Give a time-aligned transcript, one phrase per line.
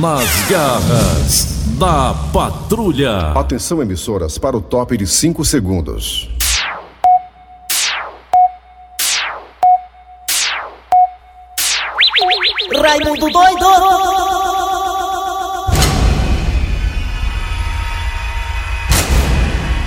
[0.00, 3.32] Nas garras da patrulha.
[3.32, 6.28] Atenção, emissoras, para o top de 5 segundos.
[12.80, 13.66] Raimundo doido!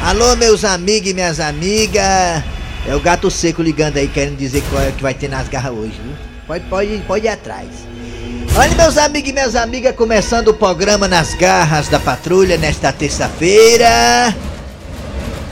[0.04, 2.04] Alô, meus amigos e minhas amigas.
[2.86, 5.72] É o gato seco ligando aí, querendo dizer qual é que vai ter nas garras
[5.72, 6.14] hoje, viu?
[6.46, 7.70] Pode, pode, pode ir atrás.
[8.54, 14.36] Olha, meus amigos e minhas amigas, começando o programa Nas Garras da Patrulha nesta terça-feira.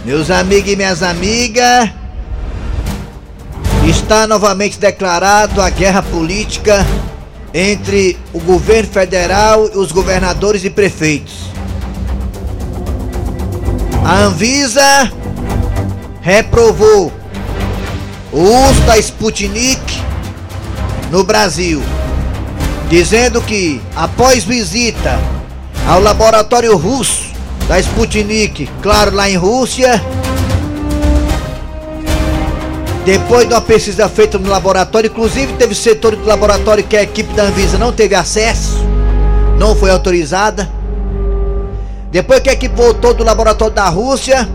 [0.04, 1.90] Meus amigos e minhas amigas,
[3.88, 6.86] está novamente declarado a guerra política
[7.54, 11.50] entre o governo federal e os governadores e prefeitos.
[14.04, 15.10] A Anvisa
[16.20, 17.14] reprovou
[18.34, 20.02] o uso da Sputnik
[21.10, 21.82] no Brasil,
[22.90, 25.20] dizendo que após visita
[25.88, 27.30] ao laboratório russo
[27.68, 30.04] da Sputnik, claro, lá em Rússia,
[33.06, 37.32] depois de uma pesquisa feita no laboratório, inclusive teve setor do laboratório que a equipe
[37.34, 38.84] da Anvisa não teve acesso,
[39.60, 40.68] não foi autorizada.
[42.12, 44.50] Depois que a equipe voltou do laboratório da Rússia,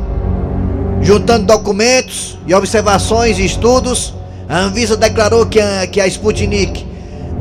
[1.01, 4.13] juntando documentos e observações e estudos,
[4.48, 6.94] a Anvisa declarou que a, que a Sputnik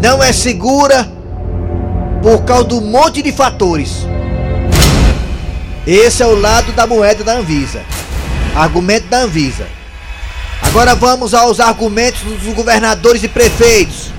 [0.03, 1.09] não é segura
[2.21, 4.05] por causa do monte de fatores.
[5.87, 7.81] Esse é o lado da moeda da Anvisa.
[8.53, 9.65] Argumento da Anvisa.
[10.61, 14.11] Agora vamos aos argumentos dos governadores e prefeitos.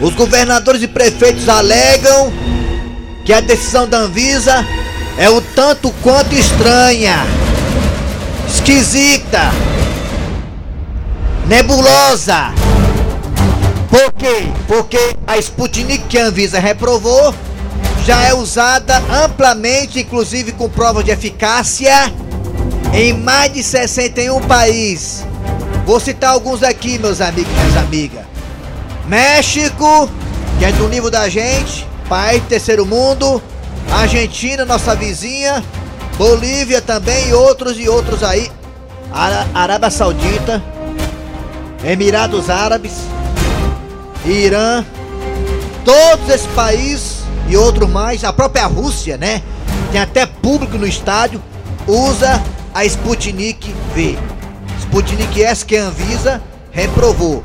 [0.00, 2.32] Os governadores e prefeitos alegam
[3.26, 4.66] que a decisão da Anvisa
[5.18, 7.26] é o tanto quanto estranha,
[8.48, 9.52] esquisita,
[11.46, 12.65] nebulosa.
[13.88, 14.48] Por quê?
[14.66, 17.34] Porque a Sputnik que a Anvisa reprovou
[18.04, 22.12] já é usada amplamente, inclusive com provas de eficácia
[22.92, 25.24] em mais de 61 países.
[25.84, 28.24] Vou citar alguns aqui, meus amigos e minhas amigas.
[29.06, 30.10] México,
[30.58, 33.42] que é do nível da gente, país terceiro mundo.
[33.90, 35.62] Argentina, nossa vizinha.
[36.16, 38.50] Bolívia também e outros e outros aí.
[39.54, 40.62] Arábia Saudita.
[41.84, 42.92] Emirados Árabes.
[44.26, 44.84] Irã.
[45.84, 48.24] Todos esses países e outros mais.
[48.24, 49.42] A própria Rússia, né?
[49.92, 51.42] Tem até público no estádio.
[51.86, 52.42] Usa
[52.74, 54.18] a Sputnik V.
[54.80, 56.42] Sputnik S que Anvisa
[56.72, 57.42] reprovou.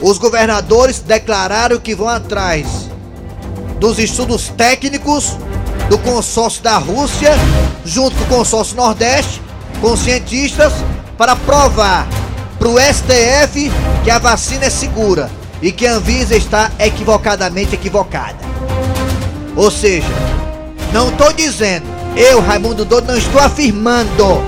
[0.00, 2.90] Os governadores declararam que vão atrás
[3.78, 5.36] dos estudos técnicos
[5.88, 7.32] do consórcio da Rússia,
[7.84, 9.40] junto com o consórcio Nordeste,
[9.80, 10.72] com cientistas,
[11.16, 12.06] para provar
[12.58, 13.70] para o STF
[14.02, 15.30] que a vacina é segura
[15.66, 18.38] e que a Anvisa está equivocadamente equivocada.
[19.56, 20.06] Ou seja,
[20.92, 21.84] não estou dizendo,
[22.16, 24.40] eu, Raimundo Doido, não estou afirmando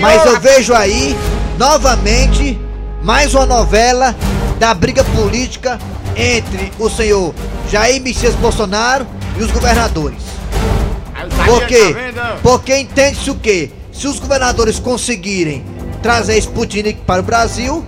[0.00, 1.16] mas eu vejo aí,
[1.56, 2.58] novamente,
[3.04, 4.16] mais uma novela
[4.58, 5.78] da briga política
[6.16, 7.32] entre o senhor
[7.70, 9.06] Jair Messias Bolsonaro
[9.38, 10.22] e os governadores.
[11.46, 11.94] Por quê?
[12.42, 13.70] Porque entende-se o quê?
[13.92, 15.64] Se os governadores conseguirem
[16.02, 17.86] trazer Sputnik para o Brasil,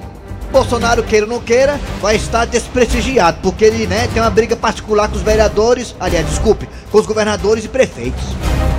[0.51, 5.09] Bolsonaro queira ou não queira, vai estar desprestigiado, porque ele né, tem uma briga particular
[5.09, 8.25] com os vereadores, aliás, desculpe, com os governadores e prefeitos.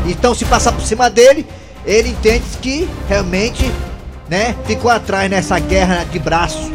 [0.05, 1.45] Então, se passar por cima dele,
[1.85, 3.71] ele entende que realmente,
[4.29, 6.71] né, ficou atrás nessa guerra de braço,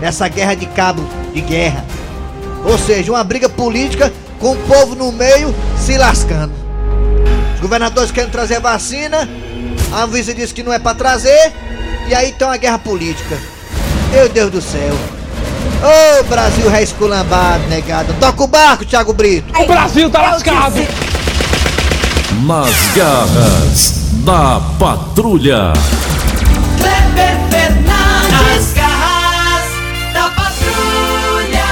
[0.00, 1.04] nessa guerra de cabo
[1.34, 1.84] de guerra.
[2.64, 6.54] Ou seja, uma briga política com o povo no meio se lascando.
[7.54, 9.28] Os governadores querem trazer vacina,
[9.92, 11.52] a Anvisa diz que não é para trazer,
[12.08, 13.38] e aí tem uma guerra política.
[14.10, 14.94] Meu Deus do céu.
[15.80, 18.14] Ô oh, Brasil reesculambado, negado.
[18.18, 19.52] Toca o barco, Thiago Brito.
[19.60, 20.76] O Brasil tá lascado.
[22.46, 23.92] Nas garras
[24.24, 25.72] da patrulha.
[26.78, 29.70] Kleber Fernandes, garras
[30.14, 31.64] da patrulha.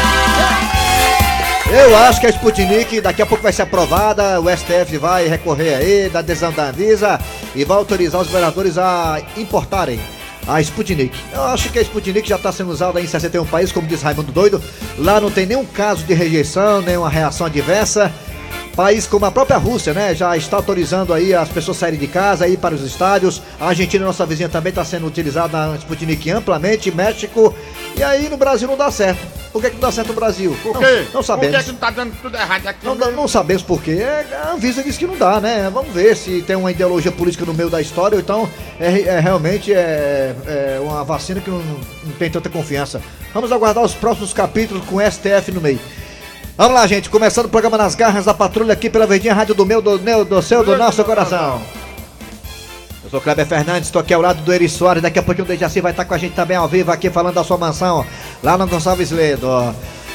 [1.71, 5.75] Eu acho que a Sputnik daqui a pouco vai ser aprovada, o STF vai recorrer
[5.75, 7.19] aí da adesão da Anvisa
[7.55, 9.99] e vai autorizar os governadores a importarem
[10.47, 11.17] a Sputnik.
[11.33, 14.33] Eu acho que a Sputnik já está sendo usada em 61 países, como diz Raimundo
[14.33, 14.63] Doido.
[14.99, 18.13] Lá não tem nenhum caso de rejeição, nenhuma reação adversa.
[18.77, 22.47] País como a própria Rússia, né, já está autorizando aí as pessoas saírem de casa,
[22.47, 23.41] ir para os estádios.
[23.59, 26.91] A Argentina, nossa vizinha, também está sendo utilizada na Sputnik amplamente.
[26.91, 27.55] México.
[27.97, 29.27] E aí no Brasil não dá certo.
[29.51, 30.55] Por que, que não dá certo no Brasil?
[30.63, 31.05] Por quê?
[31.07, 31.57] Não, não sabemos.
[31.57, 32.85] Por que, que não tá dando tudo errado aqui?
[32.85, 34.05] Não, não, não sabemos por quê.
[34.45, 35.71] A Anvisa diz que não dá, né?
[35.73, 38.47] Vamos ver se tem uma ideologia política no meio da história ou então
[38.79, 43.01] é, é realmente é, é, uma vacina que não, não tem tanta confiança.
[43.33, 45.81] Vamos aguardar os próximos capítulos com o STF no meio.
[46.57, 47.11] Vamos lá, gente.
[47.11, 50.25] Começando o programa Nas Garras da Patrulha aqui pela Verdinha Rádio do meu, do meu,
[50.25, 51.61] do seu, do nosso coração.
[53.05, 55.03] Eu sou Kleber Fernandes, estou aqui ao lado do Eri Soares.
[55.03, 57.35] Daqui a pouquinho o Dejaci vai estar com a gente também ao vivo aqui falando
[57.35, 58.07] da sua mansão
[58.43, 59.47] lá no Gonçalves Ledo.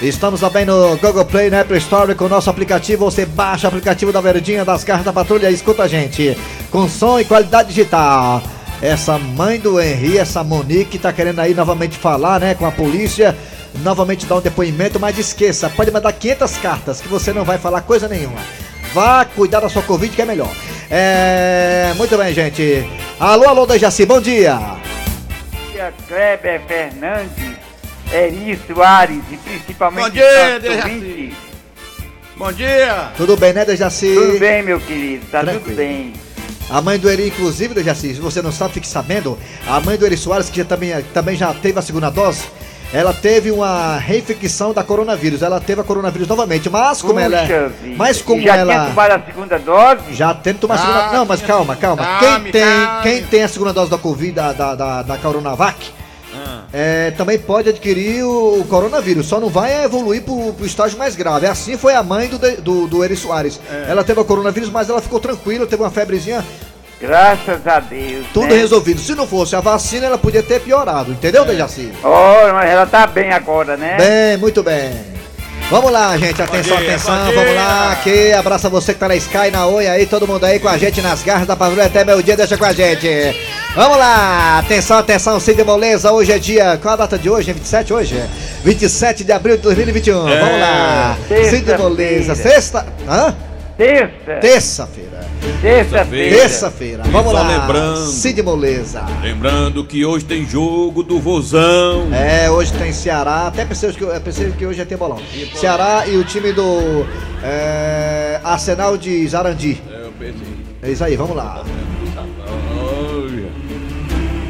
[0.02, 3.06] Estamos também no Google Play, na Apple Store com o nosso aplicativo.
[3.06, 6.36] Você baixa o aplicativo da Verdinha das Garras da Patrulha e escuta a gente
[6.72, 8.42] com som e qualidade digital.
[8.82, 13.38] Essa mãe do Henri, essa Monique, tá querendo aí novamente falar, né, com a polícia,
[13.80, 17.82] novamente dar um depoimento, mas esqueça, pode mandar 500 cartas que você não vai falar
[17.82, 18.40] coisa nenhuma.
[18.94, 20.52] Vá cuidar da sua Covid que é melhor.
[20.90, 21.94] É.
[21.96, 22.86] Muito bem, gente.
[23.20, 24.60] Alô, alô, Dejaci, bom dia.
[25.72, 27.56] dia, Kleber Fernandes,
[28.12, 31.34] Eri Soares e principalmente Bom dia, Dejaci.
[32.36, 33.12] Bom dia!
[33.16, 34.14] Tudo bem, né, Dejaci?
[34.16, 35.64] Tudo bem, meu querido, tá Tranquilo.
[35.64, 36.14] tudo bem.
[36.70, 39.38] A mãe do Eri, inclusive, Dejaci, se você não sabe, fique sabendo,
[39.68, 42.44] a mãe do Eri Soares, que já também, também já teve a segunda dose,
[42.94, 45.42] ela teve uma reinfecção da coronavírus.
[45.42, 47.70] Ela teve a coronavírus novamente, mas como ela Puxa é.
[47.70, 47.96] vida.
[47.98, 48.74] Mas como Já ela.
[48.74, 50.02] tinha tomado a segunda dose?
[50.14, 51.18] Já tem que tomar a Ah, segunda.
[51.18, 52.04] Não, mas calma, calma.
[52.20, 52.64] Calme, Quem tem,
[53.04, 55.90] quem tem a segunda dose da Covid, da, da, da, da Coronavac,
[56.36, 56.64] Ah.
[56.74, 59.26] é, também pode adquirir o, o coronavírus.
[59.26, 61.46] Só não vai evoluir pro, pro estágio mais grave.
[61.48, 63.60] Assim foi a mãe do, do, do Eri Soares.
[63.72, 63.86] É.
[63.92, 66.44] Ela teve o coronavírus, mas ela ficou tranquila, teve uma febrezinha,
[67.02, 68.26] Graças a Deus.
[68.34, 68.56] tudo né?
[68.56, 69.00] resolvido.
[69.02, 71.14] Se não fosse a vacina, ela podia ter piorado, É.
[71.14, 71.92] entendeu, Dejaci?
[72.04, 73.98] Oh, mas ela tá bem agora, né?
[73.98, 74.92] Bem, muito bem.
[75.72, 76.42] Vamos lá, gente.
[76.42, 77.16] Atenção, dia, atenção.
[77.34, 77.94] Vamos lá.
[77.94, 80.78] Aqui, abraça você que tá na Sky, na Oi aí, todo mundo aí com a
[80.78, 83.08] gente nas garras da patrulha até meu dia, deixa com a gente.
[83.74, 84.60] Vamos lá.
[84.60, 86.12] Atenção, atenção, Cid Moleza.
[86.12, 86.78] Hoje é dia.
[86.82, 87.52] Qual a data de hoje?
[87.52, 88.22] É 27 hoje?
[88.66, 90.28] 27 de abril de 2021.
[90.28, 90.40] É.
[90.42, 91.18] Vamos lá.
[91.30, 91.78] Cid Sexta-feira.
[91.78, 92.36] Moleza.
[92.36, 92.86] Sexta.
[93.08, 93.36] Hã?
[93.78, 94.34] Terça.
[94.42, 95.21] Terça-feira.
[95.62, 96.38] Terça-feira.
[96.38, 97.04] Terça-feira.
[97.04, 97.48] Vamos só lá.
[97.48, 98.08] lembrando.
[98.08, 99.06] Cid Moleza.
[99.22, 102.14] Lembrando que hoje tem jogo do Vozão.
[102.14, 105.20] É, hoje tem Ceará, até pensei que, pensei que hoje ia ter bolão.
[105.56, 107.06] Ceará e o time do
[107.44, 109.82] é, Arsenal de Zarandi.
[109.90, 110.62] É, eu pensei.
[110.84, 111.64] É isso aí, vamos lá.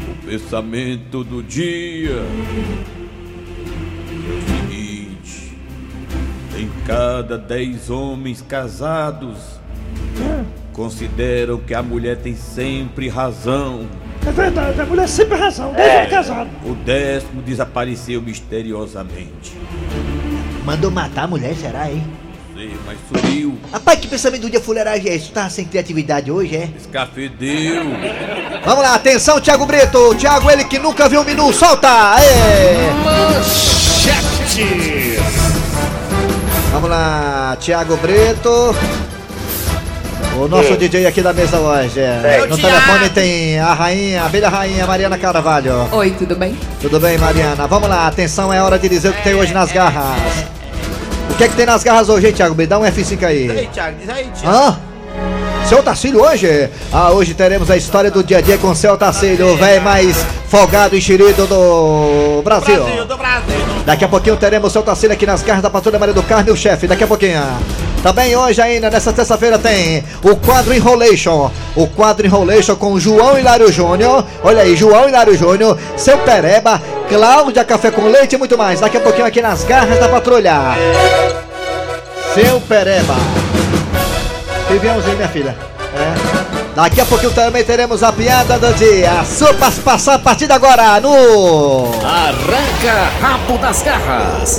[0.08, 2.24] O pensamento do dia é
[4.30, 5.58] o seguinte:
[6.56, 9.60] em cada dez homens casados,
[10.72, 13.86] consideram que a mulher tem sempre razão.
[14.26, 16.48] É verdade, a mulher sempre razão, desde casado.
[16.64, 19.56] O décimo desapareceu misteriosamente.
[20.64, 22.04] Mandou matar a mulher, será, hein?
[22.54, 25.18] Sei, mas sumiu, Rapaz, que pensamento do dia fuleiragem é?
[25.18, 26.68] Tu tava sem criatividade hoje, é?
[26.78, 27.84] escafedeu.
[28.64, 30.14] Vamos lá, atenção, Thiago Brito.
[30.14, 32.14] Thiago, ele que nunca viu o menu, solta!
[32.14, 32.92] Aê!
[36.70, 38.74] Vamos lá, Thiago Brito.
[40.38, 42.00] O nosso DJ aqui da mesa hoje.
[42.00, 42.46] é.
[42.48, 45.88] No telefone tem a rainha, a abelha rainha Mariana Carvalho.
[45.92, 46.56] Oi, tudo bem?
[46.80, 47.66] Tudo bem, Mariana?
[47.66, 50.16] Vamos lá, atenção, é hora de dizer o que tem hoje nas garras.
[51.30, 52.54] O que é que tem nas garras hoje, hein, Thiago?
[52.54, 53.48] Me dá um F5 aí.
[53.48, 54.56] Ei, Thiago, diz aí, Thiago.
[54.56, 54.78] Hã?
[55.68, 56.68] Seu Tacílio hoje?
[56.92, 60.16] Ah, hoje teremos a história do dia a dia com seu Tacílio, o velho mais
[60.48, 62.82] folgado e enxerido do Brasil.
[62.82, 63.54] Brasil, do Brasil.
[63.86, 66.48] Daqui a pouquinho teremos o seu Tacílio aqui nas garras da Patrulha Maria do Carmo
[66.48, 67.40] e o chefe, daqui a pouquinho.
[68.02, 71.50] Também hoje ainda, nessa terça-feira, tem o quadro Enrolation.
[71.76, 74.24] O quadro Enrolation com João Hilário Júnior.
[74.42, 78.80] Olha aí, João Hilário Júnior, seu Pereba, Cláudia Café com Leite e muito mais.
[78.80, 80.52] Daqui a pouquinho aqui nas garras da Patrulha.
[82.34, 83.14] Seu Pereba.
[84.68, 85.56] Viviãozinho, minha filha.
[85.94, 86.42] É.
[86.74, 89.22] Daqui a pouquinho também teremos a piada do dia.
[89.24, 91.84] Sua participação a partir de agora no.
[92.02, 94.58] Arranca rabo das garras.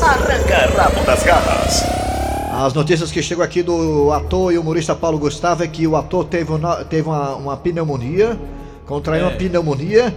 [2.56, 6.26] As notícias que chegam aqui do ator e humorista Paulo Gustavo é que o ator
[6.26, 8.40] teve, um no- teve uma, uma pneumonia,
[8.86, 10.14] contraiu uma pneumonia,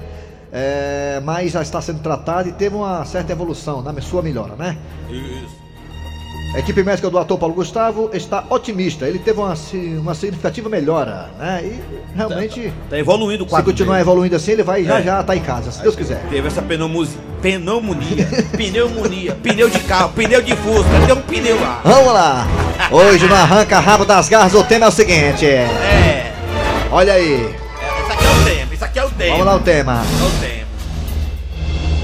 [0.53, 4.77] é, mas já está sendo tratado e teve uma certa evolução na sua melhora, né?
[5.09, 5.66] Isso.
[6.55, 9.07] A equipe médica do ator Paulo Gustavo está otimista.
[9.07, 9.55] Ele teve uma,
[10.01, 11.61] uma significativa melhora, né?
[11.63, 11.81] E
[12.17, 13.67] realmente, Tá evoluindo o se quadro.
[13.71, 14.03] continuar dele.
[14.05, 15.03] evoluindo assim, ele vai já É.
[15.03, 16.19] já estar em casa, se Deus quiser.
[16.31, 17.13] Teve essa pneumonia.
[17.43, 18.27] Pneumonia.
[18.57, 19.35] pneumonia.
[19.43, 20.89] Pneu de carro, pneu de fusca.
[21.07, 21.81] Tem um pneu lá.
[21.85, 22.47] Vamos lá!
[22.91, 26.33] Hoje no Arranca Rabo das Garras o tema é o seguinte: É.
[26.91, 28.75] olha aí, Isso aqui é o tema.
[28.75, 29.31] Isso aqui é o tema.
[29.33, 29.93] vamos lá o tema.
[30.03, 30.56] É o tema.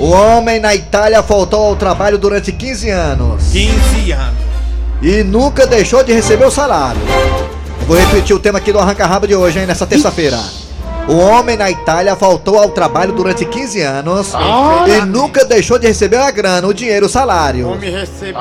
[0.03, 4.35] O homem na Itália faltou ao trabalho durante 15 anos 15 anos.
[5.01, 7.01] e nunca deixou de receber o salário.
[7.81, 10.41] Eu Vou repetir o tema aqui do Arranca Rabo de hoje, hein, nessa terça-feira.
[11.09, 14.33] O homem na Itália faltou ao trabalho durante 15 anos
[14.87, 17.69] e nunca deixou de receber a grana, o dinheiro, o salário.
[17.69, 18.41] Homem recebia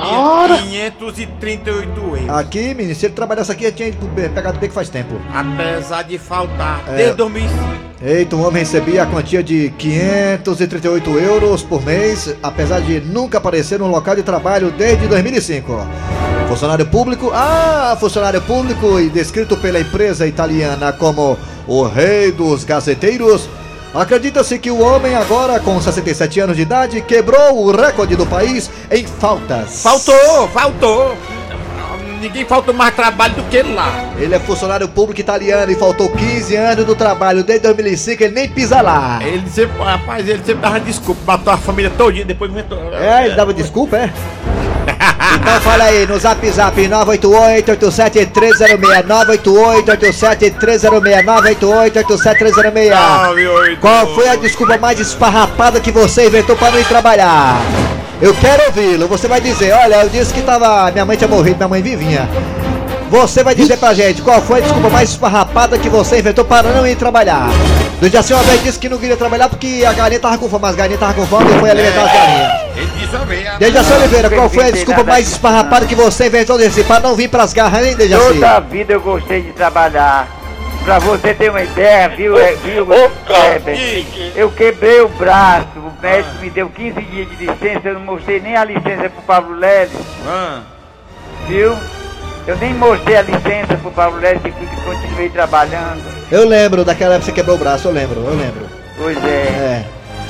[0.62, 2.30] 538 euros.
[2.30, 3.91] Aqui, menino, se ele trabalhasse aqui, ele tinha
[4.30, 5.15] pegado bem que faz tempo.
[5.34, 6.96] Apesar de faltar É.
[6.98, 7.91] desde 2005.
[8.03, 13.80] Eita, o homem recebia a quantia de 538 euros por mês, apesar de nunca aparecer
[13.80, 15.86] no local de trabalho desde 2005.
[16.48, 21.38] Funcionário público, ah, funcionário público e descrito pela empresa italiana como
[21.68, 23.50] o rei dos gazeteiros.
[23.94, 28.70] Acredita-se que o homem, agora com 67 anos de idade, quebrou o recorde do país
[28.89, 29.82] em faltas.
[29.84, 31.18] Faltou, faltou.
[32.22, 34.12] Ninguém faltou mais trabalho do que ele lá.
[34.18, 37.44] Ele é funcionário público italiano e faltou 15 anos do trabalho.
[37.44, 39.20] Desde 2005 ele nem pisa lá.
[39.24, 42.77] Ele sempre, rapaz, ele sempre dava desculpa, matou a família todinha, depois inventou.
[42.94, 44.13] É, ele dava desculpa, é?
[45.40, 50.82] Então fala aí no zap zap 988-87306 988-87306
[51.92, 57.60] 988-87306 Qual foi a desculpa mais esfarrapada que você inventou para não ir trabalhar?
[58.22, 60.92] Eu quero ouvi-lo, você vai dizer, olha, eu disse que tava.
[60.92, 62.30] Minha mãe tinha morrido, minha mãe vivinha.
[63.12, 66.72] Você vai dizer pra gente qual foi a desculpa mais esfarrapada que você inventou para
[66.72, 67.50] não ir trabalhar.
[68.00, 70.65] Do Jaci uma vez disse que não queria trabalhar porque a galinha tava com fome,
[70.65, 72.77] as galinhas tava com fome e foi alimentar as galinhas.
[72.77, 73.58] Ele disse uma vez.
[73.60, 77.27] Dejaci Oliveira, qual foi a desculpa mais esfarrapada que você inventou desse para não vir
[77.27, 78.27] pras garras, hein, Dejaci?
[78.36, 80.30] Toda a vida eu gostei de trabalhar.
[80.86, 82.88] Pra você ter uma ideia, viu, é, viu
[83.30, 84.06] Herbert?
[84.38, 88.39] Eu quebrei o braço, o médico me deu 15 dias de licença, eu não mostrei
[88.39, 89.91] nem a licença pro Pablo Leles,
[90.25, 90.62] Ah,
[91.48, 91.75] viu?
[92.48, 94.51] Eu nem mostrei a licença pro Pablo Leles e
[94.83, 96.01] continuei trabalhando.
[96.31, 98.65] Eu lembro daquela época que você quebrou o braço, eu lembro, eu lembro.
[98.98, 99.29] Pois é.
[99.29, 99.86] É.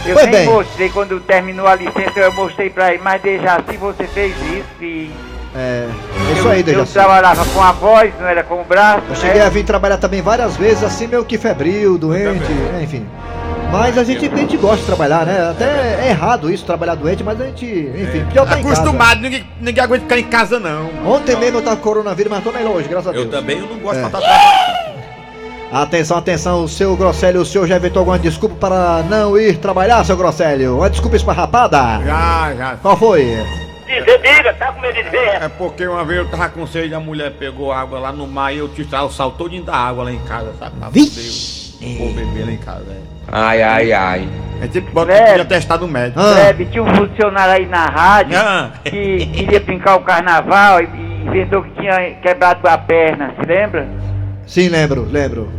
[0.05, 0.45] Eu Pois nem bem.
[0.47, 5.11] mostrei, quando terminou a licença eu mostrei pra ele, mas Dejaci você fez isso, filho.
[5.55, 5.85] É.
[6.29, 6.93] é Isso eu, aí, eu Dejaci.
[6.93, 9.45] trabalhava com a voz, não era com o braço, Eu cheguei né?
[9.45, 12.51] a vir trabalhar também várias vezes, assim, meio que febril, doente,
[12.81, 13.05] enfim.
[13.71, 15.49] Mas a gente, a gente gosta de trabalhar, né?
[15.49, 18.81] Até é errado isso, trabalhar doente, mas a gente, enfim, pior tá em casa.
[18.81, 20.89] acostumado, ninguém, ninguém aguenta ficar em casa não.
[21.05, 23.25] Ontem mesmo eu tava com coronavírus, mas tô melhor hoje, graças a Deus.
[23.25, 24.03] Eu também, eu não gosto É.
[24.03, 24.91] de faltar trabalho.
[25.71, 30.17] Atenção, atenção, seu Grosselio, o senhor já inventou alguma desculpa para não ir trabalhar, seu
[30.17, 30.75] Grosselio?
[30.79, 31.77] Uma desculpa esfarrapada?
[32.05, 32.75] Já, já.
[32.81, 33.37] Qual foi?
[34.21, 35.41] diga, tá com medo de ver?
[35.41, 38.53] É porque uma vez eu tava com sede, a mulher pegou água lá no mar
[38.53, 40.73] e eu tive o sal todinho da água lá em casa, sabe?
[40.91, 41.60] Vixe.
[41.97, 43.01] Vou beber lá em casa, é.
[43.31, 44.27] Ai, ai, ai.
[44.61, 45.35] A gente bota Velho.
[45.35, 46.19] que atestado médico.
[46.19, 48.71] Ah, Breve, tinha um funcionário aí na rádio Ah.
[48.83, 53.88] que queria brincar o carnaval e e inventou que tinha quebrado a perna, se lembra?
[54.47, 55.50] sim, lembro, lembro.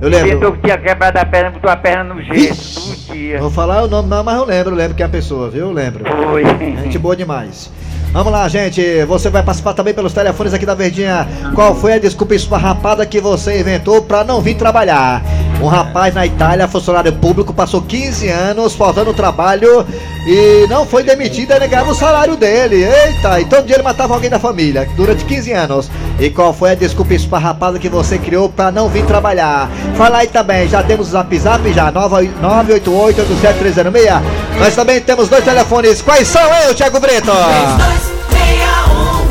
[0.00, 0.52] Eu Inventou lembro.
[0.52, 3.38] que tinha quebrado a perna, botou a perna no gesso, todo dia.
[3.38, 5.66] Vou falar o nome não, mas eu lembro, lembro que é a pessoa, viu?
[5.68, 6.04] Eu lembro.
[6.04, 6.44] Foi.
[6.82, 7.70] Gente boa demais.
[8.14, 9.04] Vamos lá, gente.
[9.06, 11.26] Você vai participar também pelos telefones aqui da Verdinha.
[11.52, 15.20] Qual foi a desculpa esfarrapada que você inventou pra não vir trabalhar?
[15.60, 19.84] Um rapaz na Itália, funcionário público, passou 15 anos faltando trabalho
[20.28, 22.84] e não foi demitido, ele ganhava o salário dele.
[22.84, 25.90] Eita, e todo dia ele matava alguém da família durante 15 anos.
[26.18, 29.68] E qual foi a desculpa esfarrapada que você criou pra não vir trabalhar?
[29.96, 34.22] Fala aí também, já temos o zap zap já, 988-87306.
[34.58, 36.00] Nós também temos dois telefones.
[36.00, 37.32] Quais são, hein, Thiago Brito?
[37.32, 39.24] 3261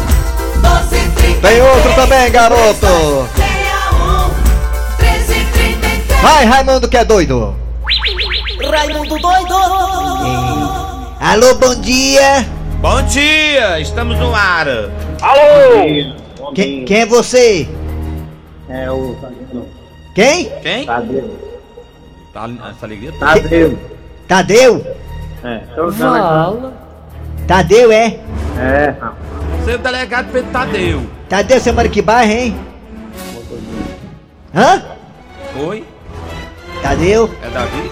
[0.55, 3.27] 1233 Tem outro também, garoto.
[4.99, 7.55] 1333 Vai, Raimundo, que é doido.
[8.69, 9.53] Raimundo doido
[11.19, 12.45] Alô, bom dia.
[12.81, 14.67] Bom dia, estamos no ar.
[16.53, 17.67] Quem, quem é você?
[18.69, 19.15] É o
[20.15, 20.49] Quem?
[20.61, 20.85] Quem?
[20.85, 21.39] Tadeu.
[22.33, 23.11] Tá, essa alegria?
[23.19, 23.79] Tadeu.
[24.27, 24.97] Tadeu?
[25.43, 26.73] É, tô usando
[27.47, 28.19] Tadeu, é?
[28.59, 29.13] É, rapaz.
[29.63, 31.01] Você é o delegado Pedro Tadeu.
[31.29, 32.55] Tadeu, você mora em que bairro, hein?
[34.55, 34.83] Hã?
[35.67, 35.85] Oi?
[36.81, 37.29] Tadeu?
[37.43, 37.91] É Davi?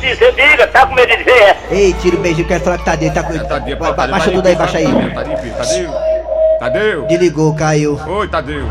[0.00, 1.56] Você diga, tá com medo de ver?
[1.70, 3.12] Ei, tira o beijinho, quero falar com o Tadeu.
[3.12, 3.32] Tá com...
[3.34, 3.76] É Tadeu.
[3.76, 4.84] Ba- ba- Baixa tudo aí, baixa aí.
[5.14, 6.15] Tadeu, Tadeu.
[6.58, 7.02] Tadeu.
[7.06, 7.98] Desligou, caiu.
[8.06, 8.64] Oi, Tadeu.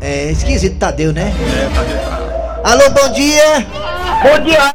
[0.00, 1.32] É esquisito, Tadeu, né?
[1.32, 1.98] É, Tadeu.
[1.98, 3.66] tá- Alô, bom dia.
[4.22, 4.72] Bom dia!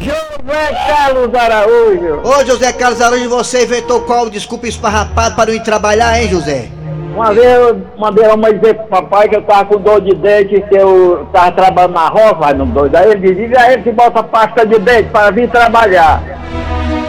[0.00, 2.20] José Carlos Araújo!
[2.24, 6.68] Ô, José Carlos Araújo, você inventou qual desculpa esfarrapada para não ir trabalhar, hein, José?
[7.14, 10.14] Uma vez eu mandei a mãe dizer pro papai que eu tava com dor de
[10.14, 12.96] dente, que eu tava trabalhando na roça, no doido.
[12.96, 16.22] Aí ele disse, diga a ele que bota pasta de dente para vir trabalhar.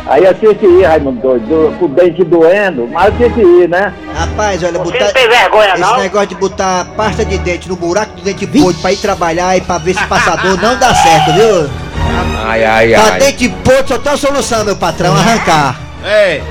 [0.06, 3.30] Aí eu tinha que ir, Raimundo doido, do- com o dente doendo, mas eu tinha
[3.30, 3.94] que ir, né?
[4.14, 5.06] Rapaz, olha, Você botar.
[5.06, 5.98] não tem vergonha, Esse não?
[5.98, 9.62] negócio de botar pasta de dente no buraco do dente podre pra ir trabalhar e
[9.62, 11.70] pra ver se passador não dá certo, viu?
[12.46, 13.20] Ai, ai, Pra ai.
[13.20, 15.80] dente podre só tem uma solução, meu patrão, arrancar.
[16.04, 16.42] É,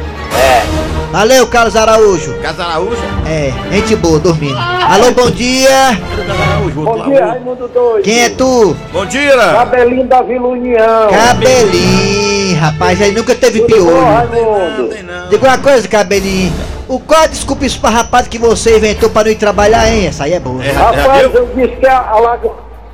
[1.12, 2.34] Valeu, Carlos Araújo.
[2.40, 2.96] Casa Araújo?
[3.28, 4.56] É, gente boa, dormindo.
[4.56, 5.90] Alô, bom dia.
[5.90, 7.26] Araújo, Bom dia.
[7.26, 8.02] Raimundo doido.
[8.02, 8.74] Quem é tu?
[8.90, 9.36] Bom dia!
[9.36, 11.08] Cabelinho da Vila União.
[11.10, 14.04] Cabelinho, rapaz, aí nunca teve Tudo bom, piolho.
[14.04, 14.94] Raimundo?
[15.04, 15.28] Não.
[15.28, 16.50] Diga uma coisa, cabelinho.
[16.88, 20.06] O qual a desculpa esfarrapada que você inventou para não ir trabalhar, hein?
[20.06, 20.64] Essa aí é boa.
[20.64, 21.30] É, Rapaz, Tadeu?
[21.34, 22.20] eu disse que a, a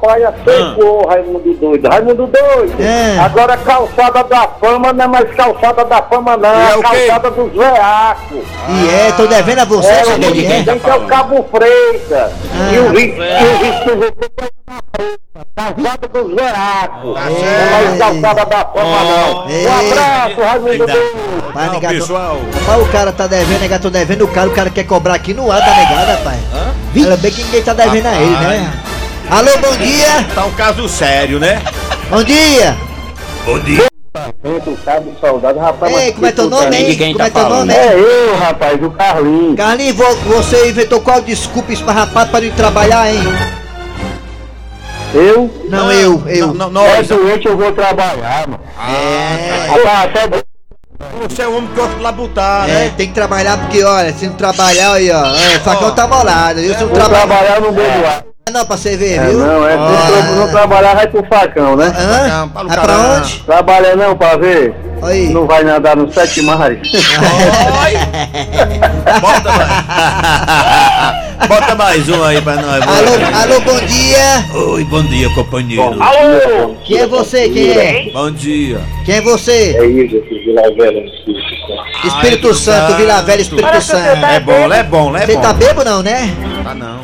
[0.07, 1.89] lago- Rapaz, aceitou, Raimundo doido.
[1.89, 2.77] Raimundo doido.
[2.83, 3.19] É.
[3.19, 6.49] Agora a calçada da fama não é mais calçada da fama, não.
[6.49, 8.39] E é É a calçada dos veacos.
[8.69, 10.63] E é, tô devendo a você, É, Deli, é?
[10.63, 12.33] tem que é o Cabo Freitas.
[12.55, 12.73] Ah.
[12.73, 14.49] E o Rico o Rico
[15.55, 17.15] Calçada dos veacos.
[17.15, 19.47] Não é mais calçada da fama, não.
[19.47, 21.29] Um abraço, Raimundo doido.
[21.55, 22.37] Pai, Não, pessoal.
[22.67, 25.33] Rapaz, o cara tá devendo, negado, tô devendo o cara, o cara quer cobrar aqui
[25.35, 26.39] no ar da negada, rapaz.
[26.95, 28.73] Ainda bem que ninguém tá devendo a ele, né?
[29.31, 30.25] Alô, bom dia!
[30.35, 31.61] Tá um caso sério, né?
[32.11, 32.77] Bom dia!
[33.45, 33.87] Bom dia.
[34.85, 35.95] Sabe, soldado, rapaz.
[35.97, 36.97] Ei, como é teu nome, hein?
[36.97, 37.69] quem Como tá é teu falando?
[37.69, 37.73] nome?
[37.75, 39.57] É eu, rapaz, o Carlinhos.
[39.57, 43.21] Carlinhos, vo- você inventou qual desculpa esparrapado para ir trabalhar, hein?
[45.15, 45.51] Eu?
[45.69, 46.55] Não, eu, eu.
[46.55, 48.61] Não, não, É doente, eu vou trabalhar, mano.
[48.89, 50.43] É, Rapaz, até
[51.29, 52.95] Você é o homem que gosta de labutar, é, né?
[52.97, 56.61] tem que trabalhar porque, olha, se não trabalhar aí, ó, é, o facão tá molado,
[56.61, 56.75] viu?
[56.75, 57.27] Se não trabalhar.
[57.27, 58.25] trabalhar no meio do ar.
[58.53, 59.39] Não, pra você ver, É, viu?
[59.39, 61.87] não, é se não trabalhar, vai pro facão, né?
[61.95, 63.19] É pra caralho.
[63.21, 63.41] onde?
[63.41, 64.75] Trabalha não pra ver.
[65.03, 65.29] Aí.
[65.29, 66.81] Não vai nadar no sete mares.
[69.21, 69.89] Bota mais.
[71.49, 72.83] Bota mais um aí pra nós.
[72.83, 74.45] Alô, alô, bom dia!
[74.73, 75.97] Oi, bom dia, companheiro.
[76.03, 76.75] Alô!
[76.85, 77.49] Quem é você?
[77.49, 78.11] Quem é?
[78.13, 78.81] Bom dia.
[79.05, 79.77] Quem é você?
[79.79, 81.05] É isso, esse Vila Velha.
[82.05, 84.25] Espírito Ai, Santo, Vila Velha, Espírito Santo.
[84.27, 85.41] É bom, é bom, é Você bom.
[85.41, 86.35] tá bebo não, né?
[86.65, 86.99] Tá não.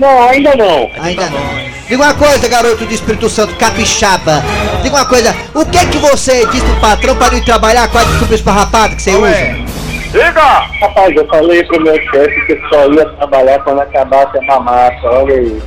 [0.00, 0.90] Não, ainda não.
[0.98, 1.70] Ainda não.
[1.86, 4.42] Diga uma coisa, garoto do Espírito Santo, capixaba.
[4.82, 8.04] Diga uma coisa, o que que você diz pro patrão para ir trabalhar com a
[8.04, 9.36] desculpa esparrapada que você Qual usa?
[9.36, 9.56] é?
[10.80, 15.00] Rapaz, eu falei pro meu chefe que só ia trabalhar quando acabasse a mamata.
[15.04, 15.62] Olha aí.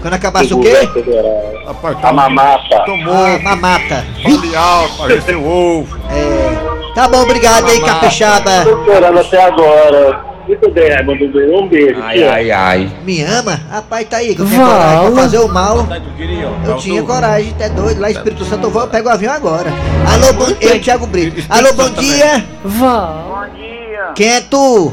[0.00, 0.88] Quando acabasse o quê?
[0.92, 1.52] Federal.
[1.66, 2.82] Rapaz, A mamata.
[2.86, 3.14] Tomou.
[3.26, 4.04] Ah, mamata.
[4.22, 5.98] Fale alto, pareceu um ovo.
[6.10, 6.94] É.
[6.94, 8.64] Tá bom, obrigado aí, capixaba.
[8.64, 10.31] Tô chorando até agora.
[10.46, 11.24] Muito bem, Raimundo.
[11.56, 12.00] Um beijo.
[12.02, 12.92] Ai, ai, ai.
[13.04, 13.60] Me ama?
[13.70, 15.00] Rapaz, tá aí, que eu tenho coragem.
[15.00, 15.86] Vou fazer o mal.
[15.86, 16.00] Tá.
[16.66, 18.00] Eu tinha coragem, tá doido.
[18.00, 19.70] Lá Espírito Santo eu vou, eu pego o avião agora.
[20.12, 21.42] Alô, bom Eu, Thiago Brito.
[21.48, 22.44] Alô, bom dia.
[22.64, 24.12] Bom dia.
[24.14, 24.92] Quem é tu?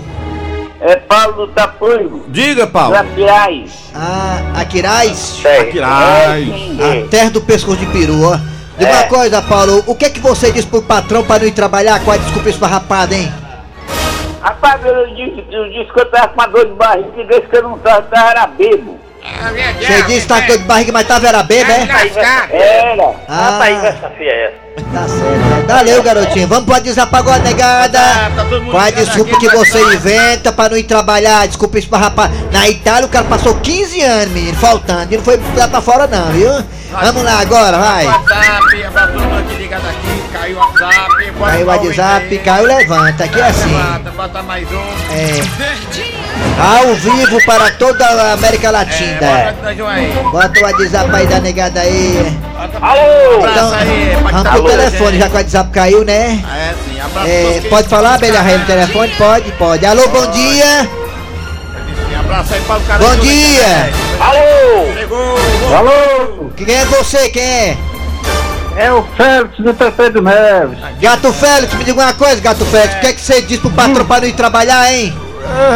[0.81, 2.25] É Paulo do Tapuio.
[2.29, 2.91] Diga, Paulo.
[2.91, 3.71] Graciais.
[3.93, 5.41] Ah, Aquiraz?
[5.61, 6.47] Aquiraz.
[6.79, 8.39] A terra do pescoço de peru, ó.
[8.77, 11.51] Diga uma coisa, Paulo, o que é que você diz pro patrão para não ir
[11.51, 13.29] trabalhar com a desculpa esfarrapada, hein?
[14.41, 17.41] Rapaz, eu disse, eu disse que eu tava com uma dor de barriga e disse
[17.41, 18.99] que eu não tava, tava era bebo.
[19.79, 21.87] Você disse que tá com dor de barriga, mas tava era beba, é?
[22.51, 23.13] Era.
[23.27, 24.85] Ah, essa fia é essa.
[24.93, 25.23] tá certo.
[25.23, 25.65] né?
[25.67, 26.47] Valeu, garotinho.
[26.47, 27.99] Vamos pro WhatsApp agora, negada.
[27.99, 29.93] Tá todo mundo Qual a ligado desculpa aqui, que você falar.
[29.93, 31.47] inventa pra não ir trabalhar?
[31.47, 32.33] Desculpa esfarrapada.
[32.51, 35.13] Na Itália o cara passou 15 anos, menino, faltando.
[35.13, 36.49] E não foi lá pra fora, não, viu?
[36.91, 38.05] Vamos lá agora, vai.
[38.05, 41.31] WhatsApp, pra todo mundo aqui ligado aqui, caiu o WhatsApp.
[41.31, 43.23] bota Caiu o WhatsApp, caiu, levanta.
[43.23, 43.69] Aqui é assim.
[43.69, 45.13] Bota, bota mais um.
[45.13, 46.19] É.
[46.61, 49.19] Ao vivo para toda a América É, Latina.
[49.19, 50.13] bota um aí.
[50.31, 52.37] Bota o WhatsApp aí da negada aí.
[52.53, 53.35] Bota Alô!
[53.35, 56.43] Abraço Então, aí, vamos tá pro telefone, já que o WhatsApp caiu, né?
[56.53, 59.13] É sim, abraço É, pode falar, Abelha Raia, no telefone?
[59.17, 59.85] Pode, pode.
[59.85, 60.81] Alô, bom dia.
[60.83, 62.99] Sim, Abraço aí para o cara.
[63.03, 63.89] Bom dia.
[64.19, 64.93] Alô!
[64.93, 65.35] Chegou.
[65.77, 66.51] Alô!
[66.57, 67.29] Quem é você?
[67.29, 67.77] Quem é?
[68.79, 70.79] É o Félix do Prefeito Neves.
[71.01, 72.95] Gato Félix, me diga uma coisa, Gato Félix.
[72.95, 75.13] O que é que você diz pro patrão para não ir trabalhar, hein?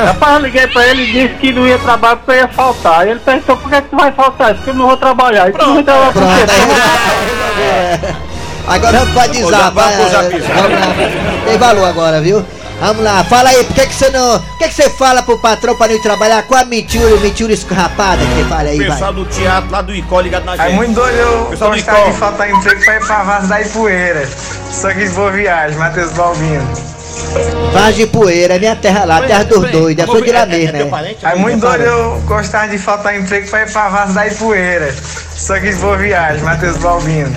[0.05, 3.05] Rapaz, eu liguei pra ele e disse que não ia trabalhar porque ia faltar.
[3.05, 4.47] Ele perguntou por que, que tu vai faltar?
[4.51, 5.49] Ele disse que eu não vou trabalhar.
[5.49, 6.51] Ele não vai trabalhar por Pronto, quê?
[8.07, 8.15] aí.
[8.67, 9.75] Agora vamos pro WhatsApp.
[9.75, 10.95] Vamos lá.
[11.45, 12.45] Tem valor agora, viu?
[12.83, 14.37] Vamos lá, fala aí, por que, que você não.
[14.41, 16.43] Por que, que você fala pro patrão para não ir trabalhar?
[16.43, 18.91] Qual a mentira, mentira escarrapada que você fala aí, vai?
[18.91, 20.67] Pessoal do teatro lá do Icó ligado na gente.
[20.67, 22.11] É muito doido eu gostar Icó.
[22.11, 24.29] de faltar emprego pra ir pra Vaz da Ipueira.
[24.69, 26.92] Só quis boa viagem, Matheus Balbino.
[27.73, 30.73] Vaz de poeira, é minha terra lá, terra dos doidos, eu sou de lá mesmo,
[30.77, 30.85] né?
[30.85, 31.25] parente?
[31.25, 34.93] É muito doido eu gostar de faltar emprego pra ir pra Vaz da Ipueira.
[35.35, 37.35] Só quis boa viagem, Matheus Balbino.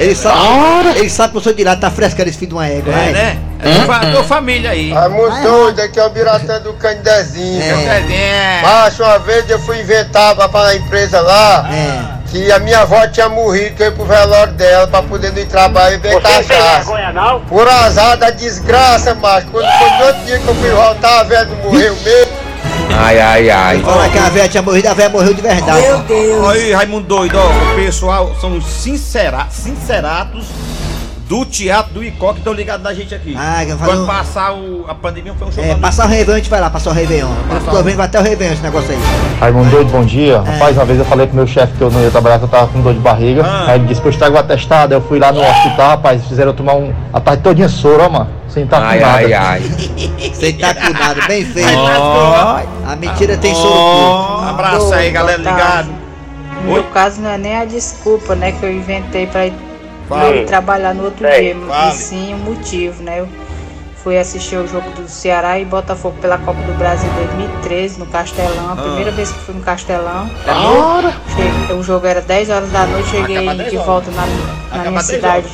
[0.00, 2.66] Ele sabe, ele sabe que eu sou de lá, tá fresco esse filho de uma
[2.66, 3.12] égua, É, vai.
[3.12, 3.38] né?
[3.62, 4.90] É fa- tua família aí.
[4.90, 7.62] É muito doido, aqui é o Biratã do Candezinho.
[7.62, 7.98] É.
[8.10, 8.60] É.
[8.62, 12.19] Mas uma vez eu fui inventar pra na empresa lá É.
[12.30, 15.46] que a minha avó tinha morrido, que eu ia pro velório dela pra poder ir
[15.46, 17.12] trabalhar e ver cachaça.
[17.12, 17.40] não?
[17.40, 19.48] Por azar da desgraça, macho.
[19.48, 22.32] Quando foi no outro dia que eu fui voltar, a velha morreu mesmo.
[22.96, 23.82] Ai, ai, ai.
[23.82, 25.84] Fala que a velha tinha morrido, a velha morreu de verdade.
[26.50, 27.72] Aí, Raimundo doido, ó.
[27.72, 30.46] O pessoal são os sincera, sinceratos
[31.30, 33.36] do teatro do Icó que estão ligados na gente aqui.
[33.38, 36.50] Ah, Quando passar o, a pandemia, foi um show É, passar o Réveillon, a gente
[36.50, 37.30] vai lá, passar o Réveillon.
[37.48, 38.98] Eu tô vendo, vai até o Réveillon esse negócio aí.
[39.38, 40.42] Raimundo doido, bom dia.
[40.44, 40.50] É.
[40.50, 42.48] Rapaz, uma vez eu falei pro meu chefe que eu não ia trabalhar, que eu
[42.48, 43.44] tava com dor de barriga.
[43.46, 43.66] Ah.
[43.68, 44.92] Aí ele disse que eu estrago o atestado.
[44.92, 48.10] Eu fui lá no hospital, rapaz, fizeram eu tomar um, a tarde todinha soro, ó,
[48.10, 48.28] mano.
[48.48, 49.16] Sem tá com Ai, nada.
[49.18, 49.62] ai, ai.
[50.34, 51.78] Sem tá com nada, bem feito.
[51.78, 52.60] Ó.
[52.88, 54.48] A mentira tem soro puro.
[54.48, 55.90] abraço aí, galera ligado.
[56.64, 59.54] No meu caso não é nem a desculpa, né, que eu inventei pra ir,
[60.16, 60.44] Fale.
[60.44, 61.90] trabalhar no outro Ei, dia, fale.
[61.90, 63.20] e sim o motivo, né?
[63.20, 63.28] Eu
[64.02, 68.70] fui assistir o jogo do Ceará e Botafogo pela Copa do Brasil 2013 no Castelão,
[68.70, 68.76] a Ah.
[68.76, 70.30] primeira vez que fui no Castelão.
[70.46, 71.12] Ora.
[71.36, 73.86] Cheguei- o jogo era 10 horas da noite, cheguei Acaba 10 de horas.
[73.86, 74.26] volta na,
[74.76, 75.46] na minha 10 cidade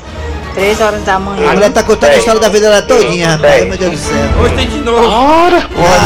[0.54, 1.50] 3 horas da manhã.
[1.50, 3.64] A mulher tá contando a história da vida dela todinha, rapaz.
[3.66, 4.14] Meu Deus do céu.
[4.42, 5.06] Hoje tem de novo.
[5.06, 5.56] Ora!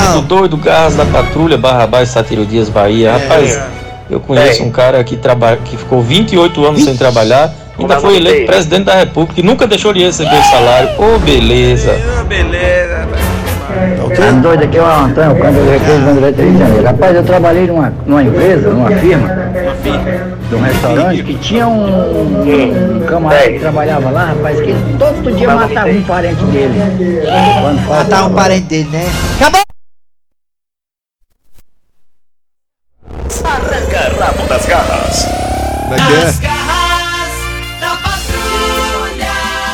[0.09, 3.13] Amigo doido, gás da patrulha, Barra Baixo, Satiro Dias, Bahia.
[3.13, 3.61] Rapaz,
[4.11, 8.47] eu conheço um cara que, trabalha, que ficou 28 anos sem trabalhar, ainda foi eleito
[8.47, 10.89] presidente da república e nunca deixou de receber salário.
[10.99, 11.93] Ô, beleza.
[12.29, 13.01] Beleza.
[14.17, 16.85] Tá doido aqui é o Antônio, quando eu recurso do direito de Janeiro.
[16.85, 19.29] Rapaz, eu trabalhei numa, numa empresa, numa firma,
[20.49, 25.55] de um restaurante, que tinha um, um camarada que trabalhava lá, rapaz, que todo dia
[25.55, 27.23] matava um parente dele.
[27.89, 29.07] Matar um parente dele, né?
[29.39, 29.70] Acabou!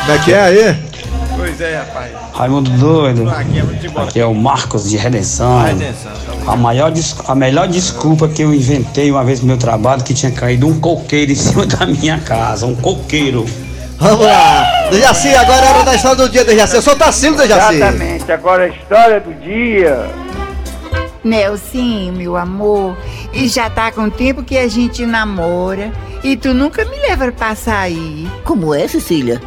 [0.07, 0.75] Como é que é aí?
[1.35, 2.11] Pois é, rapaz.
[2.33, 3.29] Raimundo doido.
[3.29, 4.01] Aqui é.
[4.01, 5.65] Aqui é o Marcos de Redenção.
[5.65, 6.13] Redenção,
[6.47, 6.93] A, maior,
[7.27, 10.79] a melhor desculpa que eu inventei uma vez no meu trabalho que tinha caído um
[10.79, 12.65] coqueiro em cima da minha casa.
[12.65, 13.45] Um coqueiro.
[13.97, 14.87] Vamos lá.
[14.89, 16.75] Dejaci, agora é hora da história do dia, Dejaci.
[16.75, 17.75] Eu sou o Tacilo, Dejaci.
[17.75, 20.09] Exatamente, agora a história do dia.
[21.21, 22.95] Nelsinho, meu amor,
[23.33, 25.91] e já tá com tempo que a gente namora
[26.23, 28.31] e tu nunca me leva pra sair.
[28.45, 29.41] Como é, Cecília?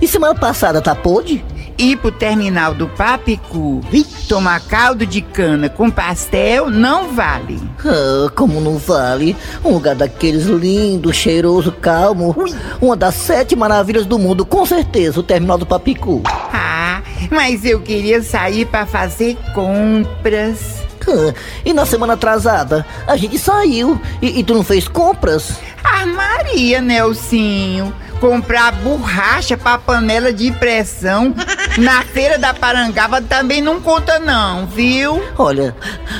[0.00, 1.44] E semana passada tá pôde?
[1.76, 3.80] Ir pro terminal do Papicu,
[4.28, 7.60] tomar caldo de cana com pastel não vale.
[7.84, 9.36] Ah, como não vale?
[9.64, 12.34] Um lugar daqueles lindo, cheiroso, calmo.
[12.80, 16.22] Uma das sete maravilhas do mundo, com certeza, o terminal do Papicu.
[16.26, 20.84] Ah, mas eu queria sair pra fazer compras.
[21.08, 24.00] Ah, E na semana atrasada, a gente saiu.
[24.22, 25.58] E, e tu não fez compras?
[25.82, 31.34] Ah, Maria, Nelsinho, comprar borracha pra panela de pressão
[31.78, 35.22] na feira da Parangaba também não conta não, viu?
[35.36, 35.74] Olha,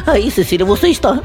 [0.07, 1.21] aí, Cecília, você está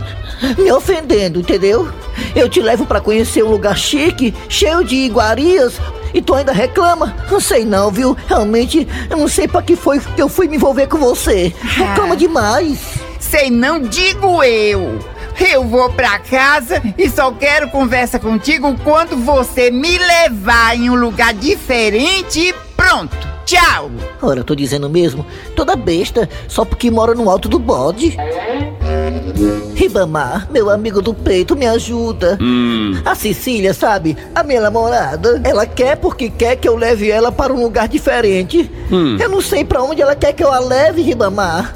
[0.58, 1.92] me ofendendo, entendeu?
[2.36, 5.80] Eu te levo pra conhecer um lugar chique, cheio de iguarias,
[6.14, 7.16] e tu ainda reclama?
[7.30, 8.18] Não sei não, viu?
[8.28, 11.54] Realmente, eu não sei pra que foi que eu fui me envolver com você.
[11.62, 12.80] Reclama demais.
[13.20, 15.00] Sei não, digo eu.
[15.40, 20.96] Eu vou pra casa e só quero conversa contigo quando você me levar em um
[20.96, 23.16] lugar diferente e pronto.
[23.46, 23.90] Tchau.
[24.22, 25.26] Ora, eu tô dizendo mesmo,
[25.56, 28.16] toda besta, só porque mora no alto do bode.
[29.76, 32.38] Ribamar, meu amigo do peito, me ajuda.
[33.06, 34.18] A Cecília, sabe?
[34.36, 35.42] A minha namorada.
[35.44, 38.70] Ela quer porque quer que eu leve ela para um lugar diferente.
[38.92, 39.18] Hum.
[39.20, 41.74] Eu não sei pra onde ela quer que eu a leve, Ribamar.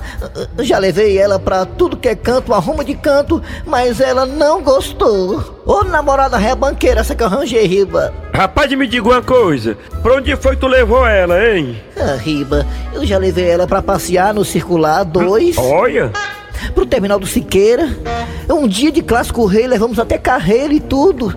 [0.60, 5.62] Já levei ela pra tudo que é canto, arruma de canto, mas ela não gostou.
[5.66, 8.14] Ô namorada rebanqueira, essa que eu arranjei, Riba.
[8.34, 9.78] Rapaz, me diga uma coisa.
[10.02, 11.82] Pra onde foi que tu levou ela, hein?
[11.98, 15.58] Ah, Riba, eu já levei ela pra passear no Circular 2.
[15.58, 16.12] Olha.
[16.74, 17.88] Pro terminal do Siqueira.
[18.50, 21.34] Um dia de clássico rei, levamos até carreira e tudo.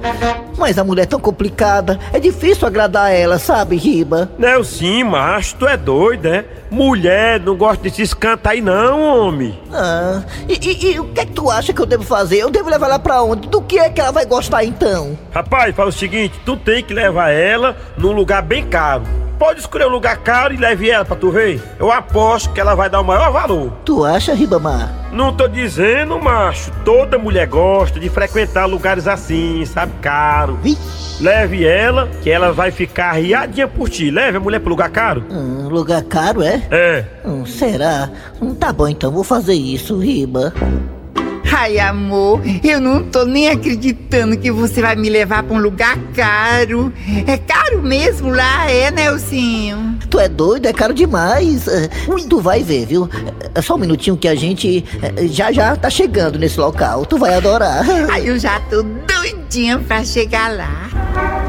[0.59, 4.31] Mas a mulher é tão complicada, é difícil agradar ela, sabe, Riba?
[4.39, 6.45] Nelson, macho, tu é doido, é?
[6.71, 9.59] Mulher não gosta desses cantos aí não, homem.
[9.73, 12.39] Ah, e, e- e o que é que tu acha que eu devo fazer?
[12.39, 13.49] Eu devo levar ela pra onde?
[13.49, 15.17] Do que é que ela vai gostar então?
[15.33, 19.05] Rapaz, fala o seguinte, tu tem que levar ela num lugar bem caro.
[19.39, 21.63] Pode escolher um lugar caro e leve ela pra tu ver.
[21.79, 23.71] Eu aposto que ela vai dar o maior valor.
[23.85, 24.91] Tu acha, Ribamar?
[25.13, 26.71] Não tô dizendo, macho.
[26.85, 30.59] Toda mulher gosta de frequentar lugares assim, sabe, caro.
[31.21, 34.11] Leve ela, que ela vai ficar riadinha por ti.
[34.11, 35.25] Leve a mulher pro lugar caro.
[35.31, 36.63] Hum, lugar caro, é?
[36.71, 37.05] É.
[37.25, 38.11] Hum, será?
[38.41, 40.53] Hum, tá bom então, vou fazer isso, Riba.
[41.59, 45.97] Ai, amor, eu não tô nem acreditando que você vai me levar pra um lugar
[46.15, 46.93] caro.
[47.27, 49.99] É caro mesmo lá, é, Nelsinho?
[50.11, 51.67] Tu é doido, é caro demais.
[51.67, 51.89] É,
[52.29, 53.09] Tu vai ver, viu?
[53.55, 57.07] É só um minutinho que a gente é, já já tá chegando nesse local.
[57.07, 57.83] Tu vai adorar.
[58.13, 60.91] Ai, eu já tô doidinha pra chegar lá.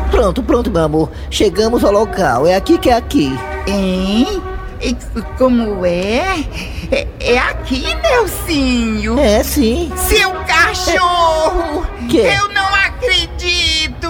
[0.10, 1.12] Pronto, pronto, meu amor.
[1.30, 2.48] Chegamos ao local.
[2.48, 3.30] É aqui que é aqui.
[3.68, 4.42] Hein?
[4.82, 4.96] E
[5.38, 6.46] como é?
[6.92, 9.20] É, é aqui, Nelsinho?
[9.20, 9.92] É, sim.
[9.96, 11.86] Seu cachorro!
[12.08, 12.20] Que?
[12.20, 14.10] Eu não acredito!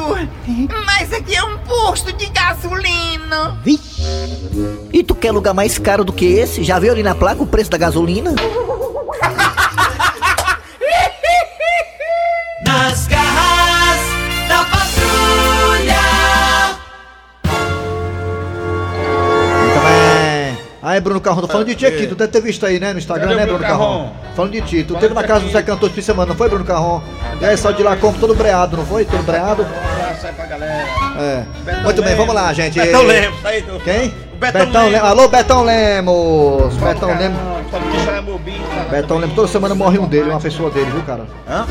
[0.86, 3.58] Mas aqui é um posto de gasolina!
[4.94, 6.64] E tu quer lugar mais caro do que esse?
[6.64, 8.34] Já viu ali na placa o preço da gasolina?
[12.66, 13.07] Nas
[20.98, 22.08] Aí, Bruno Carrão, tô falando de ti aqui.
[22.08, 24.12] Tu deve ter visto aí, né, no Instagram, Cadê né, Bruno Carrão?
[24.36, 24.84] Falando de ti.
[24.84, 27.04] Tu teve na casa do Zé Cantor de semana, não foi, Bruno Carrão?
[27.40, 29.06] E aí saiu de lá como todo breado, não foi?
[29.06, 29.64] Todo breado.
[30.20, 30.86] Sai pra galera.
[31.20, 31.84] É.
[31.84, 32.80] Muito bem, vamos lá, gente.
[32.80, 34.08] Betão Lemos, aí, do- Quem?
[34.34, 35.08] O Betão Lemos.
[35.08, 36.74] Alô, Betão Lemos.
[36.78, 37.40] Betão Lemos.
[37.70, 38.88] Cara.
[38.90, 41.26] Betão Lemos, toda semana morre um dele, uma pessoa dele, viu, cara?
[41.48, 41.68] Hã?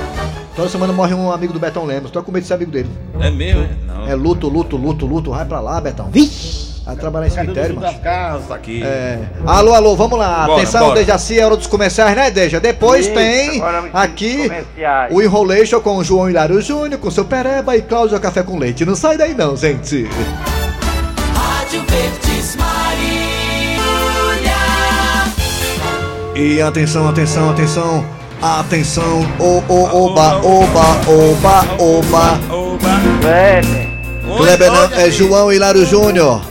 [0.55, 2.12] Toda semana morre um amigo do Betão Lemos.
[2.12, 2.91] Tô com medo de ser amigo dele.
[3.21, 3.69] É mesmo, é?
[3.93, 4.07] Não.
[4.09, 5.31] É luto, luto, luto, luto.
[5.33, 6.09] Vai pra lá, Betão.
[6.12, 6.76] Vixe!
[6.87, 7.92] Vai trabalhar em cemitério, o mano.
[7.92, 8.81] das casas aqui?
[8.85, 9.18] É.
[9.44, 10.46] Alô, alô, vamos lá.
[10.46, 11.01] Bora, Atenção, bora.
[11.01, 12.61] Dejaci, é hora dos comerciais, né, Deja?
[12.61, 13.61] Depois Isso, tem
[13.92, 14.49] aqui
[15.11, 18.85] o Enrolation com o João Hilário Júnior, com seu Pereba e Cláudio Café com Leite.
[18.85, 20.09] Não sai daí não, gente.
[21.35, 23.27] Rádio Verdes Maria.
[26.37, 28.07] E atenção, atenção, atenção.
[28.40, 32.38] Atenção, o, o, oba, oba, oba, oba.
[33.22, 33.96] Velho,
[34.37, 36.42] Kleber não, é João Hilário Júnior.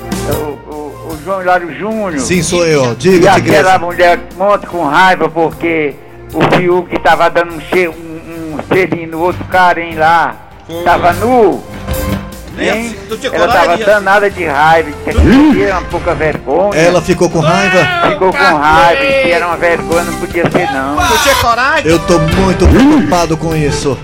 [1.26, 2.20] João Hilário Júnior.
[2.20, 2.92] Sim, sou eu.
[2.94, 3.80] E Diga, aquela Tigresa.
[3.80, 5.96] mulher monta com raiva porque
[6.32, 10.36] o Fiuk tava dando um, che um, um selinho no outro cara, hein, lá.
[10.84, 11.64] Tava nu.
[12.56, 12.96] Nem Hein?
[13.12, 13.84] assim, Ela tava assim?
[13.84, 16.80] danada de raiva, que tinha uma pouca vergonha.
[16.80, 18.10] Ela ficou com raiva?
[18.12, 20.96] Ficou com raiva, e se era uma vergonha, não podia ser não.
[20.96, 21.92] Tu tinha coragem?
[21.92, 23.98] Eu tô muito preocupado com isso.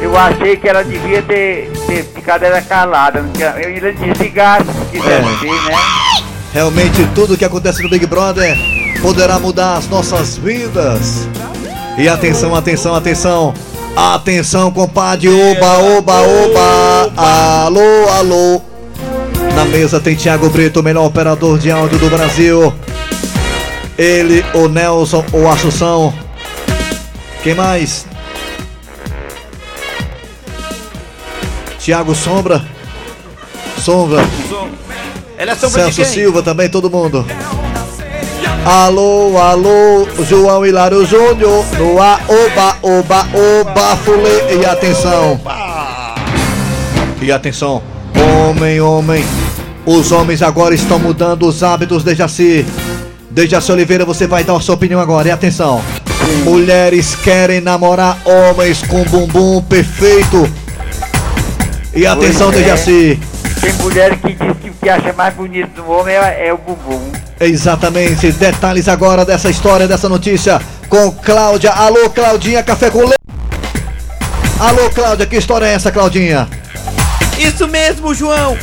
[0.00, 3.24] Eu achei que ela devia ter, ter ficado ela calada.
[3.60, 5.38] Eu ia desligar se quisesse É.
[5.38, 5.76] ser, né?
[6.52, 8.56] Realmente tudo que acontece no Big Brother
[9.02, 11.28] poderá mudar as nossas vidas.
[11.96, 13.54] E atenção, atenção, atenção.
[13.96, 15.28] Atenção, compadre.
[15.28, 17.12] Oba, oba, oba.
[17.16, 18.62] Alô, alô.
[19.54, 22.72] Na mesa tem Thiago Brito, o melhor operador de áudio do Brasil.
[23.98, 26.14] Ele, o Nelson, o Assunção.
[27.42, 28.06] Quem mais?
[31.78, 32.62] Thiago Sombra.
[33.78, 34.24] Sombra.
[35.36, 36.12] Ela é sombra Celso?
[36.12, 37.24] Silva também, todo mundo.
[38.64, 45.40] Alô, alô, João Hilário Júnior, no ar, oba, oba, oba, fulê, e atenção.
[47.22, 47.82] E atenção,
[48.14, 49.24] homem, homem,
[49.86, 52.66] os homens agora estão mudando os hábitos de Jaci.
[53.30, 55.80] Dejaci Oliveira, você vai dar a sua opinião agora, e atenção.
[56.44, 60.48] Mulheres querem namorar homens com bumbum perfeito.
[61.98, 62.62] E atenção, Pois é.
[62.62, 63.20] Dejaci.
[63.60, 66.56] Tem mulher que diz que o que acha mais bonito no homem é, é o
[66.56, 67.10] bumbum.
[67.40, 71.72] Exatamente, detalhes agora dessa história, dessa notícia com Cláudia.
[71.72, 73.18] Alô, Claudinha, café com leite.
[74.60, 76.48] Alô, Cláudia, que história é essa, Claudinha?
[77.36, 78.56] Isso mesmo, João.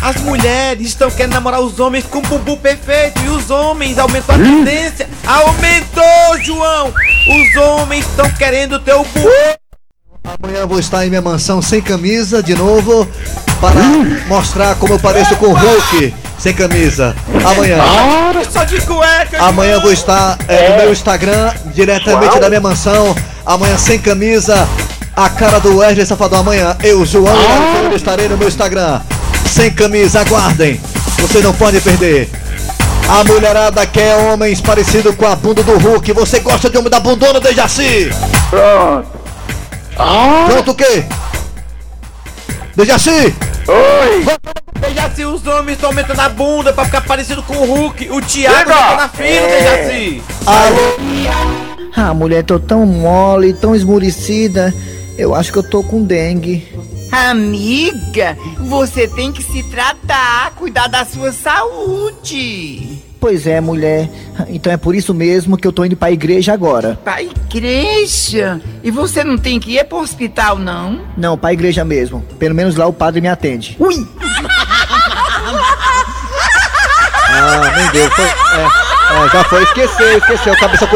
[0.00, 4.38] As mulheres estão querendo namorar os homens com bumbum perfeito e os homens aumentou a
[4.38, 5.08] tendência.
[5.26, 6.94] Aumentou, João.
[6.94, 9.61] Os homens estão querendo ter o bumbum.
[10.24, 13.08] Amanhã eu vou estar em minha mansão sem camisa de novo
[13.60, 13.80] para
[14.28, 17.14] mostrar como eu pareço com o Hulk sem camisa.
[17.44, 17.78] Amanhã.
[18.48, 19.42] Só de cueca.
[19.42, 23.16] Amanhã eu vou estar é, no meu Instagram, diretamente da minha mansão.
[23.44, 24.68] Amanhã sem camisa,
[25.16, 26.40] a cara do Wesley Safadão.
[26.40, 29.00] Amanhã eu, João, Hilário, estarei no meu Instagram.
[29.50, 30.80] Sem camisa, aguardem.
[31.18, 32.30] Você não pode perder.
[33.08, 36.12] A mulherada quer homens parecidos com a bunda do Hulk.
[36.12, 38.08] Você gosta de homem da bundona, Dejaci?
[38.50, 39.21] Pronto.
[39.94, 41.04] Pronto o quê?
[42.74, 43.34] Dejaci?
[43.68, 44.26] Oi!
[44.80, 48.10] Dejaci, os homens estão aumentando a bunda pra ficar parecido com o Hulk.
[48.10, 49.86] O Thiago tá na fila, É.
[49.86, 50.22] Dejaci.
[51.94, 54.74] Ah, mulher, tô tão mole, tão esmurecida.
[55.18, 56.66] Eu acho que eu tô com dengue.
[57.12, 62.91] Amiga, você tem que se tratar, cuidar da sua saúde.
[63.22, 64.10] Pois é, mulher.
[64.48, 66.98] Então é por isso mesmo que eu tô indo pra igreja agora.
[67.04, 68.60] Pra igreja?
[68.82, 71.02] E você não tem que ir pro hospital, não?
[71.16, 72.20] Não, pra igreja mesmo.
[72.36, 73.76] Pelo menos lá o padre me atende.
[73.78, 73.94] Ui!
[77.34, 78.10] Ah, nem deu.
[78.10, 79.62] Foi, é, é, já foi.
[79.62, 80.54] Esqueceu, esqueceu.
[80.56, 80.86] Cabeça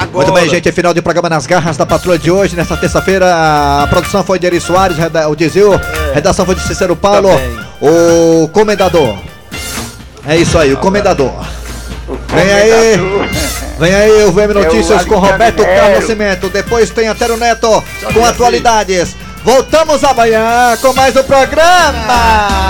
[0.00, 0.26] agora.
[0.26, 0.68] Muito bem, gente.
[0.68, 2.56] é Final de programa nas garras da patrulha de hoje.
[2.56, 4.96] Nesta terça-feira, a produção foi de Eri Soares,
[5.28, 5.70] o Dizil.
[6.12, 7.28] Redação foi de Cícero Paulo.
[7.80, 9.16] O comendador.
[10.28, 11.32] É isso aí, o comendador.
[12.28, 12.96] Vem aí.
[13.78, 16.50] Vem aí o VM Notícias com Roberto Carlos Nascimento.
[16.50, 19.16] Depois tem Antero Neto com atualidades.
[19.42, 22.68] Voltamos amanhã com mais um programa.